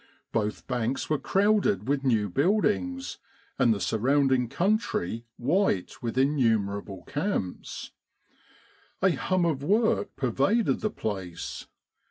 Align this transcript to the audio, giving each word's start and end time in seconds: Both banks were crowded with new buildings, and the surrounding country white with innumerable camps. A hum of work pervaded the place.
Both 0.31 0.65
banks 0.65 1.11
were 1.11 1.19
crowded 1.19 1.87
with 1.87 2.03
new 2.03 2.27
buildings, 2.27 3.19
and 3.59 3.71
the 3.71 3.79
surrounding 3.79 4.49
country 4.49 5.25
white 5.37 6.01
with 6.01 6.17
innumerable 6.17 7.03
camps. 7.03 7.91
A 9.03 9.11
hum 9.11 9.45
of 9.45 9.61
work 9.61 10.15
pervaded 10.15 10.79
the 10.81 10.89
place. 10.89 11.67